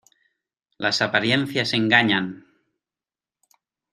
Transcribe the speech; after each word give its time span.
Las 0.79 1.03
apariencias 1.03 1.73
engañan. 1.75 2.27